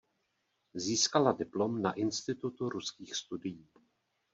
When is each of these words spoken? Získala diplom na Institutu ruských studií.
Získala 0.73 1.31
diplom 1.31 1.81
na 1.81 1.91
Institutu 1.91 2.69
ruských 2.69 3.15
studií. 3.15 3.67